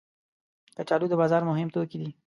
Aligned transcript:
کچالو 0.77 1.05
د 1.09 1.13
بازار 1.21 1.41
مهم 1.49 1.69
توکي 1.75 1.97
دي 2.01 2.09